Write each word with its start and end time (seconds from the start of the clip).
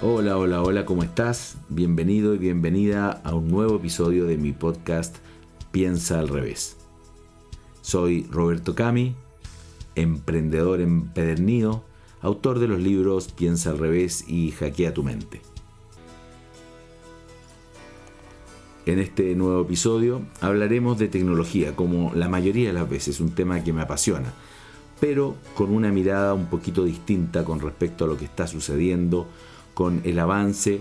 Hola, 0.00 0.38
hola, 0.38 0.62
hola, 0.62 0.84
¿cómo 0.84 1.02
estás? 1.02 1.56
Bienvenido 1.68 2.32
y 2.32 2.38
bienvenida 2.38 3.20
a 3.24 3.34
un 3.34 3.50
nuevo 3.50 3.74
episodio 3.74 4.26
de 4.26 4.36
mi 4.36 4.52
podcast 4.52 5.16
Piensa 5.72 6.20
al 6.20 6.28
revés. 6.28 6.76
Soy 7.80 8.24
Roberto 8.30 8.76
Cami, 8.76 9.16
emprendedor 9.96 10.80
empedernido, 10.80 11.82
autor 12.20 12.60
de 12.60 12.68
los 12.68 12.78
libros 12.78 13.32
Piensa 13.32 13.70
al 13.70 13.78
revés 13.78 14.24
y 14.28 14.52
Hackea 14.52 14.94
tu 14.94 15.02
mente. 15.02 15.40
En 18.86 19.00
este 19.00 19.34
nuevo 19.34 19.62
episodio 19.62 20.22
hablaremos 20.40 20.96
de 21.00 21.08
tecnología, 21.08 21.74
como 21.74 22.12
la 22.14 22.28
mayoría 22.28 22.68
de 22.68 22.72
las 22.72 22.88
veces, 22.88 23.18
un 23.18 23.32
tema 23.32 23.64
que 23.64 23.72
me 23.72 23.82
apasiona, 23.82 24.32
pero 25.00 25.34
con 25.56 25.70
una 25.70 25.90
mirada 25.90 26.34
un 26.34 26.46
poquito 26.46 26.84
distinta 26.84 27.44
con 27.44 27.58
respecto 27.58 28.04
a 28.04 28.08
lo 28.08 28.16
que 28.16 28.26
está 28.26 28.46
sucediendo 28.46 29.26
con 29.78 30.00
el 30.02 30.18
avance 30.18 30.80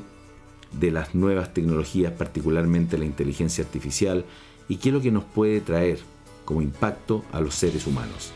de 0.72 0.90
las 0.90 1.14
nuevas 1.14 1.54
tecnologías, 1.54 2.14
particularmente 2.14 2.98
la 2.98 3.06
inteligencia 3.06 3.64
artificial, 3.64 4.26
y 4.68 4.78
qué 4.78 4.90
es 4.90 4.96
lo 4.96 5.02
que 5.02 5.12
nos 5.12 5.24
puede 5.24 5.62
traer 5.62 6.00
como 6.46 6.64
impacto 6.64 7.24
a 7.32 7.40
los 7.40 7.54
seres 7.54 7.86
humanos. 7.86 8.32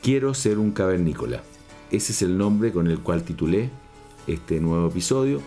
Quiero 0.00 0.32
ser 0.32 0.58
un 0.58 0.72
cavernícola. 0.72 1.42
Ese 1.90 2.12
es 2.12 2.22
el 2.22 2.38
nombre 2.38 2.72
con 2.72 2.86
el 2.86 3.00
cual 3.00 3.22
titulé 3.22 3.68
este 4.26 4.58
nuevo 4.58 4.88
episodio. 4.88 5.42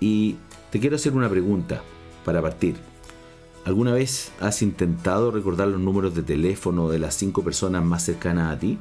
Y 0.00 0.34
te 0.72 0.80
quiero 0.80 0.96
hacer 0.96 1.12
una 1.12 1.28
pregunta 1.28 1.80
para 2.24 2.42
partir. 2.42 2.87
¿Alguna 3.68 3.92
vez 3.92 4.32
has 4.40 4.62
intentado 4.62 5.30
recordar 5.30 5.68
los 5.68 5.78
números 5.78 6.14
de 6.14 6.22
teléfono 6.22 6.88
de 6.88 6.98
las 6.98 7.14
cinco 7.14 7.44
personas 7.44 7.84
más 7.84 8.02
cercanas 8.02 8.50
a 8.50 8.58
ti? 8.58 8.78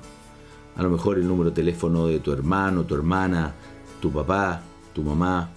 A 0.78 0.82
lo 0.82 0.90
mejor 0.90 1.18
el 1.18 1.28
número 1.28 1.50
de 1.50 1.58
teléfono 1.58 2.08
de 2.08 2.22
tu 2.22 2.32
hermano, 2.32 2.86
tu 2.86 2.96
hermana, 2.96 3.54
tu 4.00 4.14
papá, 4.14 4.62
tu 4.94 5.04
mamá, 5.04 5.50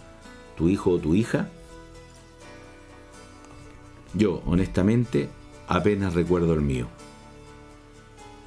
tu 0.57 0.69
hijo 0.69 0.91
o 0.91 0.99
tu 0.99 1.15
hija. 1.15 1.49
Yo, 4.15 4.43
honestamente, 4.47 5.29
apenas 5.69 6.15
recuerdo 6.15 6.53
el 6.53 6.63
mío. 6.63 6.89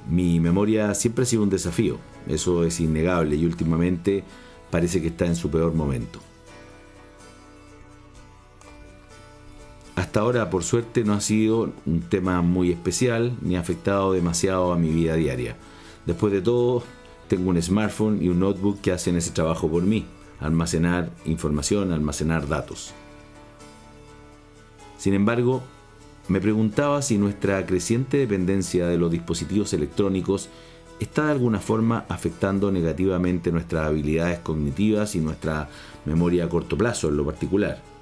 Mi 0.06 0.38
memoria 0.38 0.94
siempre 0.94 1.22
ha 1.22 1.26
sido 1.26 1.44
un 1.44 1.48
desafío, 1.48 1.96
eso 2.28 2.62
es 2.62 2.78
innegable 2.78 3.36
y 3.36 3.46
últimamente 3.46 4.22
parece 4.70 5.00
que 5.00 5.08
está 5.08 5.24
en 5.24 5.36
su 5.36 5.50
peor 5.50 5.72
momento. 5.72 6.20
Hasta 10.14 10.22
ahora, 10.22 10.48
por 10.48 10.62
suerte, 10.62 11.02
no 11.02 11.14
ha 11.14 11.20
sido 11.20 11.72
un 11.86 12.00
tema 12.02 12.40
muy 12.40 12.70
especial 12.70 13.36
ni 13.42 13.56
ha 13.56 13.60
afectado 13.60 14.12
demasiado 14.12 14.72
a 14.72 14.78
mi 14.78 14.90
vida 14.90 15.16
diaria. 15.16 15.56
Después 16.06 16.32
de 16.32 16.40
todo, 16.40 16.84
tengo 17.26 17.50
un 17.50 17.60
smartphone 17.60 18.22
y 18.22 18.28
un 18.28 18.38
notebook 18.38 18.80
que 18.80 18.92
hacen 18.92 19.16
ese 19.16 19.32
trabajo 19.32 19.68
por 19.68 19.82
mí, 19.82 20.06
almacenar 20.38 21.10
información, 21.24 21.90
almacenar 21.90 22.46
datos. 22.46 22.94
Sin 24.98 25.14
embargo, 25.14 25.64
me 26.28 26.40
preguntaba 26.40 27.02
si 27.02 27.18
nuestra 27.18 27.66
creciente 27.66 28.18
dependencia 28.18 28.86
de 28.86 28.98
los 28.98 29.10
dispositivos 29.10 29.72
electrónicos 29.72 30.48
está 31.00 31.24
de 31.24 31.32
alguna 31.32 31.58
forma 31.58 32.04
afectando 32.08 32.70
negativamente 32.70 33.50
nuestras 33.50 33.88
habilidades 33.88 34.38
cognitivas 34.38 35.16
y 35.16 35.18
nuestra 35.18 35.68
memoria 36.04 36.44
a 36.44 36.48
corto 36.48 36.78
plazo 36.78 37.08
en 37.08 37.16
lo 37.16 37.26
particular. 37.26 37.93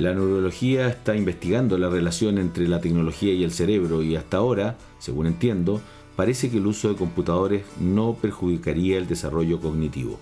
La 0.00 0.14
neurología 0.14 0.88
está 0.88 1.14
investigando 1.14 1.76
la 1.76 1.90
relación 1.90 2.38
entre 2.38 2.66
la 2.66 2.80
tecnología 2.80 3.34
y 3.34 3.44
el 3.44 3.52
cerebro 3.52 4.02
y 4.02 4.16
hasta 4.16 4.38
ahora, 4.38 4.78
según 4.98 5.26
entiendo, 5.26 5.82
parece 6.16 6.50
que 6.50 6.56
el 6.56 6.66
uso 6.66 6.88
de 6.88 6.94
computadores 6.94 7.66
no 7.78 8.14
perjudicaría 8.14 8.96
el 8.96 9.06
desarrollo 9.06 9.60
cognitivo. 9.60 10.18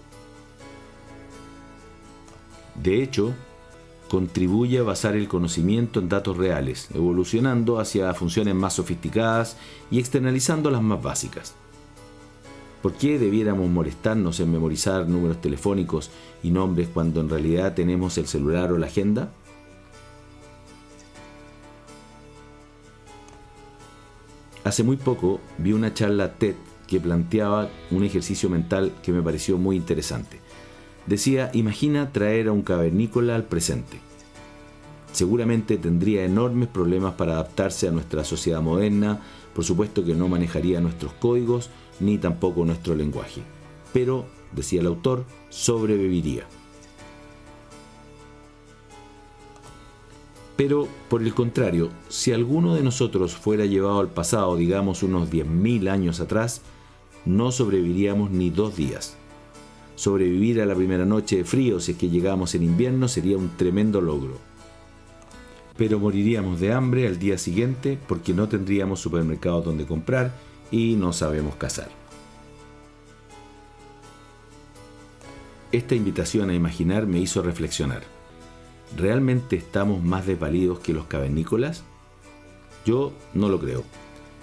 De 2.74 3.04
hecho, 3.04 3.34
contribuye 4.08 4.80
a 4.80 4.82
basar 4.82 5.14
el 5.14 5.28
conocimiento 5.28 6.00
en 6.00 6.08
datos 6.08 6.36
reales, 6.36 6.88
evolucionando 6.92 7.78
hacia 7.78 8.12
funciones 8.14 8.56
más 8.56 8.74
sofisticadas 8.74 9.58
y 9.92 10.00
externalizando 10.00 10.72
las 10.72 10.82
más 10.82 11.00
básicas. 11.00 11.54
¿Por 12.82 12.94
qué 12.94 13.20
debiéramos 13.20 13.70
molestarnos 13.70 14.40
en 14.40 14.50
memorizar 14.50 15.08
números 15.08 15.40
telefónicos 15.40 16.10
y 16.42 16.50
nombres 16.50 16.88
cuando 16.92 17.20
en 17.20 17.28
realidad 17.28 17.74
tenemos 17.74 18.18
el 18.18 18.26
celular 18.26 18.72
o 18.72 18.78
la 18.78 18.86
agenda? 18.86 19.30
Hace 24.68 24.82
muy 24.82 24.98
poco 24.98 25.40
vi 25.56 25.72
una 25.72 25.94
charla 25.94 26.34
TED 26.34 26.54
que 26.86 27.00
planteaba 27.00 27.70
un 27.90 28.04
ejercicio 28.04 28.50
mental 28.50 28.92
que 29.02 29.12
me 29.12 29.22
pareció 29.22 29.56
muy 29.56 29.76
interesante. 29.76 30.40
Decía, 31.06 31.50
imagina 31.54 32.12
traer 32.12 32.48
a 32.48 32.52
un 32.52 32.60
cavernícola 32.60 33.34
al 33.34 33.44
presente. 33.44 33.98
Seguramente 35.10 35.78
tendría 35.78 36.26
enormes 36.26 36.68
problemas 36.68 37.14
para 37.14 37.32
adaptarse 37.32 37.88
a 37.88 37.92
nuestra 37.92 38.24
sociedad 38.24 38.60
moderna, 38.60 39.22
por 39.54 39.64
supuesto 39.64 40.04
que 40.04 40.14
no 40.14 40.28
manejaría 40.28 40.82
nuestros 40.82 41.14
códigos 41.14 41.70
ni 41.98 42.18
tampoco 42.18 42.66
nuestro 42.66 42.94
lenguaje. 42.94 43.40
Pero, 43.94 44.26
decía 44.52 44.82
el 44.82 44.86
autor, 44.88 45.24
sobreviviría. 45.48 46.46
Pero, 50.58 50.88
por 51.08 51.22
el 51.22 51.34
contrario, 51.34 51.90
si 52.08 52.32
alguno 52.32 52.74
de 52.74 52.82
nosotros 52.82 53.36
fuera 53.36 53.64
llevado 53.64 54.00
al 54.00 54.08
pasado, 54.08 54.56
digamos 54.56 55.04
unos 55.04 55.30
10.000 55.30 55.88
años 55.88 56.18
atrás, 56.18 56.62
no 57.24 57.52
sobreviviríamos 57.52 58.32
ni 58.32 58.50
dos 58.50 58.74
días. 58.74 59.16
Sobrevivir 59.94 60.60
a 60.60 60.66
la 60.66 60.74
primera 60.74 61.06
noche 61.06 61.36
de 61.36 61.44
frío 61.44 61.78
si 61.78 61.92
es 61.92 61.98
que 61.98 62.10
llegamos 62.10 62.56
en 62.56 62.64
invierno 62.64 63.06
sería 63.06 63.38
un 63.38 63.56
tremendo 63.56 64.00
logro. 64.00 64.36
Pero 65.76 66.00
moriríamos 66.00 66.58
de 66.58 66.72
hambre 66.72 67.06
al 67.06 67.20
día 67.20 67.38
siguiente 67.38 67.96
porque 68.08 68.34
no 68.34 68.48
tendríamos 68.48 68.98
supermercados 68.98 69.64
donde 69.64 69.86
comprar 69.86 70.34
y 70.72 70.96
no 70.96 71.12
sabemos 71.12 71.54
cazar. 71.54 71.90
Esta 75.70 75.94
invitación 75.94 76.50
a 76.50 76.54
imaginar 76.54 77.06
me 77.06 77.20
hizo 77.20 77.42
reflexionar. 77.42 78.17
¿Realmente 78.96 79.56
estamos 79.56 80.02
más 80.02 80.26
desvalidos 80.26 80.80
que 80.80 80.92
los 80.92 81.06
cavernícolas? 81.06 81.84
Yo 82.84 83.12
no 83.34 83.48
lo 83.48 83.60
creo, 83.60 83.84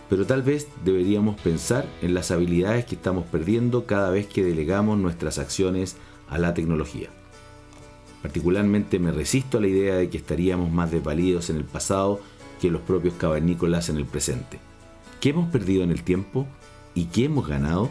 pero 0.10 0.26
tal 0.26 0.44
vez 0.44 0.68
deberíamos 0.84 1.40
pensar 1.40 1.86
en 2.02 2.14
las 2.14 2.32
habilidades 2.32 2.86
que 2.86 2.96
estamos 2.96 3.26
perdiendo 3.26 3.86
cada 3.86 4.10
vez 4.12 4.28
que 4.28 4.44
delegamos 4.44 4.98
nuestras 4.98 5.40
acciones 5.40 5.98
a 6.30 6.38
la 6.38 6.54
tecnología. 6.54 7.10
Particularmente 8.22 9.00
me 9.00 9.12
resisto 9.12 9.58
a 9.58 9.62
la 9.62 9.68
idea 9.68 9.96
de 9.96 10.10
que 10.10 10.18
estaríamos 10.18 10.72
más 10.72 10.92
desvalidos 10.92 11.50
en 11.50 11.58
el 11.58 11.64
pasado 11.64 12.20
que 12.60 12.72
los 12.72 12.82
propios 12.82 13.14
cavernícolas 13.16 13.90
en 13.90 13.98
el 13.98 14.06
presente. 14.06 14.60
¿Qué 15.20 15.30
hemos 15.30 15.52
perdido 15.52 15.84
en 15.84 15.92
el 15.92 16.04
tiempo 16.04 16.48
y 16.94 17.06
qué 17.06 17.26
hemos 17.26 17.48
ganado? 17.48 17.90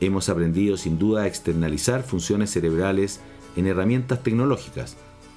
Hemos 0.00 0.28
aprendido 0.28 0.76
sin 0.76 0.98
duda 0.98 1.22
a 1.22 1.26
externalizar 1.26 2.02
funciones 2.02 2.50
cerebrales 2.50 3.20
en 3.56 3.66
herramientas 3.66 4.22
tecnológicas, 4.22 4.96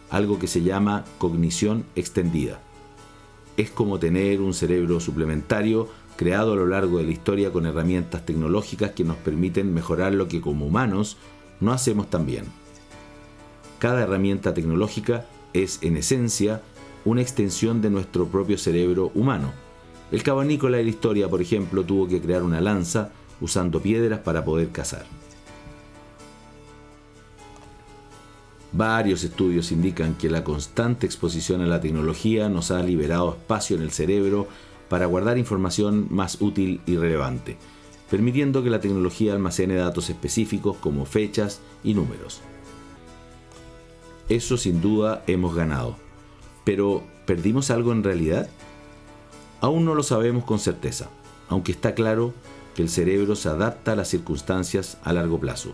algo 0.10 0.40
que 0.40 0.48
se 0.48 0.62
llama 0.62 1.06
cognición 1.18 1.86
extendida. 1.96 2.62
Es 3.58 3.70
como 3.70 4.00
tener 4.00 4.42
un 4.42 4.54
cerebro 4.54 5.00
suplementario 5.00 5.90
creado 6.16 6.54
a 6.54 6.56
lo 6.56 6.66
largo 6.66 6.98
de 6.98 7.06
la 7.06 7.12
historia 7.12 7.52
con 7.52 7.66
herramientas 7.66 8.26
tecnológicas 8.26 8.92
que 8.92 9.04
nos 9.04 9.18
permiten 9.18 9.74
mejorar 9.74 10.14
lo 10.14 10.28
que 10.28 10.42
como 10.42 10.66
humanos 10.66 11.18
no 11.60 11.72
hacemos 11.72 12.10
tan 12.10 12.26
bien. 12.26 12.46
Cada 13.80 14.02
herramienta 14.02 14.54
tecnológica 14.54 15.26
es 15.54 15.80
en 15.82 15.98
esencia 15.98 16.62
una 17.06 17.22
extensión 17.22 17.82
de 17.82 17.90
nuestro 17.90 18.28
propio 18.28 18.58
cerebro 18.58 19.12
humano. 19.16 19.54
El 20.12 20.24
cavernícola 20.24 20.78
de 20.78 20.84
la 20.84 20.90
historia, 20.90 21.30
por 21.30 21.42
ejemplo, 21.42 21.84
tuvo 21.84 22.08
que 22.08 22.20
crear 22.20 22.44
una 22.44 22.60
lanza 22.60 23.12
usando 23.40 23.80
piedras 23.82 24.20
para 24.20 24.44
poder 24.44 24.70
cazar. 24.70 25.06
Varios 28.72 29.24
estudios 29.24 29.72
indican 29.72 30.14
que 30.14 30.30
la 30.30 30.44
constante 30.44 31.08
exposición 31.08 31.62
a 31.62 31.66
la 31.66 31.82
tecnología 31.82 32.50
nos 32.50 32.70
ha 32.70 32.84
liberado 32.84 33.32
espacio 33.32 33.76
en 33.76 33.82
el 33.82 33.92
cerebro 33.92 34.48
para 34.90 35.08
guardar 35.08 35.40
información 35.40 36.08
más 36.12 36.40
útil 36.40 36.82
y 36.86 36.98
relevante, 36.98 37.58
permitiendo 38.12 38.64
que 38.64 38.70
la 38.70 38.80
tecnología 38.80 39.34
almacene 39.34 39.76
datos 39.76 40.10
específicos 40.12 40.78
como 40.78 41.06
fechas 41.06 41.62
y 41.84 41.96
números. 41.96 42.42
Eso 44.30 44.56
sin 44.58 44.82
duda 44.82 45.24
hemos 45.26 45.56
ganado. 45.56 45.96
Pero, 46.64 47.04
¿perdimos 47.26 47.72
algo 47.72 47.92
en 47.92 48.04
realidad? 48.04 48.50
Aún 49.62 49.84
no 49.84 49.96
lo 49.96 50.04
sabemos 50.04 50.44
con 50.44 50.60
certeza, 50.60 51.10
aunque 51.48 51.72
está 51.72 51.96
claro 51.96 52.34
que 52.76 52.84
el 52.84 52.90
cerebro 52.90 53.36
se 53.36 53.50
adapta 53.50 53.94
a 53.94 53.96
las 53.96 54.10
circunstancias 54.10 55.00
a 55.04 55.12
largo 55.12 55.40
plazo 55.40 55.74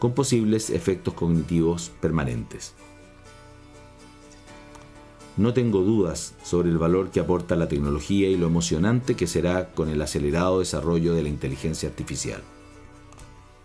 con 0.00 0.12
posibles 0.12 0.70
efectos 0.70 1.14
cognitivos 1.14 1.92
permanentes. 2.00 2.74
no 5.36 5.54
tengo 5.54 5.80
dudas 5.80 6.34
sobre 6.42 6.68
el 6.68 6.76
valor 6.76 7.10
que 7.10 7.20
aporta 7.20 7.56
la 7.56 7.68
tecnología 7.68 8.28
y 8.28 8.36
lo 8.36 8.46
emocionante 8.46 9.14
que 9.14 9.26
será 9.26 9.70
con 9.70 9.88
el 9.88 10.02
acelerado 10.02 10.58
desarrollo 10.58 11.14
de 11.14 11.22
la 11.22 11.30
inteligencia 11.30 11.88
artificial. 11.88 12.42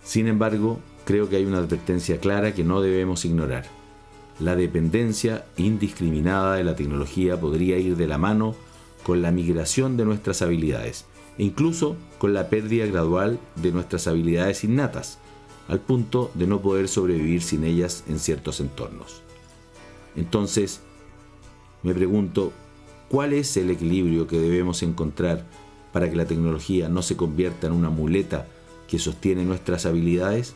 Sin 0.01 0.27
embargo, 0.27 0.79
creo 1.03 1.27
que 1.27 1.35
hay 1.35 1.45
una 1.45 1.57
advertencia 1.57 2.19
clara 2.19 2.53
que 2.53 2.63
no 2.63 2.81
debemos 2.81 3.25
ignorar. 3.25 3.65
La 4.39 4.55
dependencia 4.55 5.45
indiscriminada 5.57 6.55
de 6.55 6.63
la 6.63 6.77
tecnología 6.77 7.39
podría 7.41 7.77
ir 7.77 7.97
de 7.97 8.07
la 8.07 8.17
mano 8.17 8.55
con 9.03 9.21
la 9.21 9.31
migración 9.31 9.97
de 9.97 10.05
nuestras 10.05 10.41
habilidades 10.41 11.05
incluso 11.37 11.97
con 12.17 12.33
la 12.33 12.49
pérdida 12.49 12.85
gradual 12.85 13.39
de 13.55 13.71
nuestras 13.71 14.07
habilidades 14.07 14.63
innatas, 14.63 15.19
al 15.67 15.79
punto 15.79 16.31
de 16.33 16.47
no 16.47 16.61
poder 16.61 16.87
sobrevivir 16.87 17.41
sin 17.41 17.63
ellas 17.63 18.03
en 18.07 18.19
ciertos 18.19 18.59
entornos. 18.59 19.21
Entonces, 20.15 20.81
me 21.83 21.93
pregunto, 21.93 22.53
¿cuál 23.09 23.33
es 23.33 23.57
el 23.57 23.69
equilibrio 23.69 24.27
que 24.27 24.39
debemos 24.39 24.83
encontrar 24.83 25.45
para 25.91 26.09
que 26.09 26.15
la 26.15 26.25
tecnología 26.25 26.89
no 26.89 27.01
se 27.01 27.15
convierta 27.15 27.67
en 27.67 27.73
una 27.73 27.89
muleta 27.89 28.47
que 28.87 28.99
sostiene 28.99 29.43
nuestras 29.43 29.85
habilidades? 29.85 30.55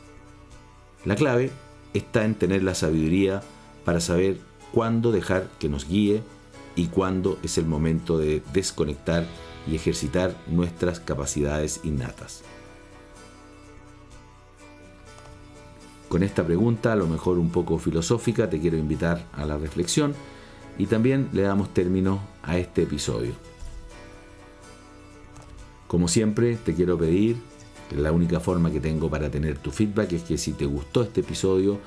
La 1.06 1.16
clave 1.16 1.52
está 1.94 2.26
en 2.26 2.36
tener 2.36 2.64
la 2.64 2.76
sabiduría 2.76 3.42
para 3.86 4.00
saber 4.00 4.38
cuándo 4.72 5.12
dejar 5.12 5.50
que 5.60 5.70
nos 5.70 5.88
guíe 5.88 6.22
y 6.76 6.88
cuándo 6.88 7.40
es 7.44 7.58
el 7.58 7.66
momento 7.66 8.18
de 8.18 8.42
desconectar 8.54 9.26
y 9.68 9.76
ejercitar 9.76 10.36
nuestras 10.48 11.00
capacidades 11.00 11.82
innatas. 11.84 12.44
Con 16.10 16.24
esta 16.24 16.44
pregunta, 16.44 16.92
a 16.92 16.96
lo 16.96 17.08
mejor 17.08 17.38
un 17.38 17.52
poco 17.52 17.78
filosófica, 17.78 18.50
te 18.50 18.60
quiero 18.60 18.78
invitar 18.78 19.28
a 19.32 19.46
la 19.46 19.58
reflexión 19.58 20.16
y 20.80 20.88
también 20.88 21.30
le 21.34 21.44
damos 21.44 21.72
término 21.72 22.20
a 22.42 22.58
este 22.58 22.82
episodio. 22.84 23.34
Como 25.88 26.08
siempre, 26.08 26.56
te 26.56 26.74
quiero 26.74 26.98
pedir, 26.98 27.38
la 27.92 28.12
única 28.12 28.40
forma 28.40 28.72
que 28.72 28.80
tengo 28.80 29.08
para 29.08 29.30
tener 29.30 29.60
tu 29.60 29.70
feedback 29.70 30.14
es 30.14 30.24
que 30.24 30.40
si 30.40 30.54
te 30.54 30.66
gustó 30.66 31.04
este 31.04 31.22
episodio, 31.22 31.78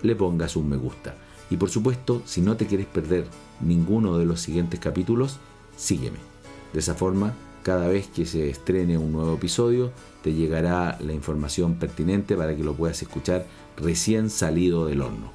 le 0.00 0.16
pongas 0.16 0.56
un 0.56 0.68
me 0.68 0.76
gusta. 0.76 1.14
Y 1.50 1.58
por 1.58 1.68
supuesto, 1.68 2.22
si 2.24 2.40
no 2.40 2.56
te 2.56 2.66
quieres 2.66 2.86
perder 2.86 3.26
ninguno 3.60 4.16
de 4.16 4.24
los 4.24 4.40
siguientes 4.40 4.80
capítulos, 4.80 5.38
sígueme. 5.76 6.18
De 6.72 6.78
esa 6.78 6.94
forma, 6.94 7.34
cada 7.62 7.88
vez 7.88 8.08
que 8.08 8.26
se 8.26 8.48
estrene 8.48 8.98
un 8.98 9.12
nuevo 9.12 9.34
episodio, 9.34 9.92
te 10.22 10.32
llegará 10.32 10.98
la 11.00 11.12
información 11.12 11.74
pertinente 11.74 12.36
para 12.36 12.56
que 12.56 12.64
lo 12.64 12.74
puedas 12.74 13.00
escuchar 13.02 13.46
recién 13.76 14.30
salido 14.30 14.86
del 14.86 15.02
horno. 15.02 15.30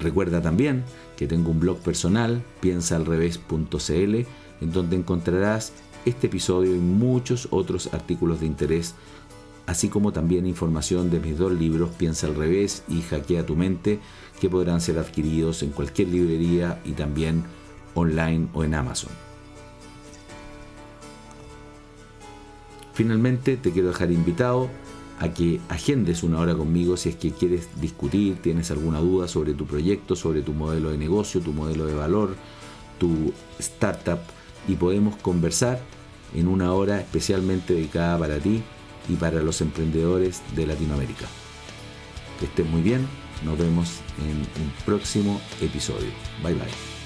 Recuerda 0.00 0.40
también 0.40 0.84
que 1.16 1.26
tengo 1.26 1.50
un 1.50 1.60
blog 1.60 1.78
personal, 1.80 2.42
piensaalrevés.cl, 2.60 4.14
en 4.60 4.72
donde 4.72 4.96
encontrarás 4.96 5.72
este 6.06 6.28
episodio 6.28 6.74
y 6.74 6.78
muchos 6.78 7.48
otros 7.50 7.92
artículos 7.92 8.40
de 8.40 8.46
interés, 8.46 8.94
así 9.66 9.88
como 9.88 10.12
también 10.12 10.46
información 10.46 11.10
de 11.10 11.20
mis 11.20 11.36
dos 11.36 11.52
libros, 11.52 11.90
Piensa 11.90 12.26
al 12.26 12.34
revés 12.34 12.82
y 12.88 13.02
Hackea 13.02 13.44
tu 13.44 13.56
mente, 13.56 14.00
que 14.40 14.48
podrán 14.48 14.80
ser 14.80 14.98
adquiridos 14.98 15.62
en 15.62 15.70
cualquier 15.70 16.08
librería 16.08 16.80
y 16.84 16.92
también 16.92 17.44
online 17.94 18.48
o 18.54 18.64
en 18.64 18.74
Amazon. 18.74 19.29
Finalmente 23.00 23.56
te 23.56 23.72
quiero 23.72 23.88
dejar 23.88 24.12
invitado 24.12 24.68
a 25.20 25.30
que 25.30 25.58
agendes 25.70 26.22
una 26.22 26.38
hora 26.38 26.54
conmigo 26.54 26.98
si 26.98 27.08
es 27.08 27.16
que 27.16 27.30
quieres 27.30 27.80
discutir, 27.80 28.36
tienes 28.42 28.70
alguna 28.70 28.98
duda 28.98 29.26
sobre 29.26 29.54
tu 29.54 29.64
proyecto, 29.64 30.16
sobre 30.16 30.42
tu 30.42 30.52
modelo 30.52 30.90
de 30.90 30.98
negocio, 30.98 31.40
tu 31.40 31.54
modelo 31.54 31.86
de 31.86 31.94
valor, 31.94 32.36
tu 32.98 33.32
startup 33.58 34.18
y 34.68 34.74
podemos 34.74 35.16
conversar 35.16 35.80
en 36.34 36.46
una 36.46 36.74
hora 36.74 37.00
especialmente 37.00 37.72
dedicada 37.72 38.18
para 38.18 38.38
ti 38.38 38.62
y 39.08 39.14
para 39.14 39.40
los 39.40 39.62
emprendedores 39.62 40.42
de 40.54 40.66
Latinoamérica. 40.66 41.24
Que 42.38 42.44
estés 42.44 42.68
muy 42.68 42.82
bien, 42.82 43.06
nos 43.46 43.56
vemos 43.56 44.00
en 44.18 44.36
un 44.62 44.72
próximo 44.84 45.40
episodio. 45.62 46.10
Bye 46.42 46.52
bye. 46.52 46.99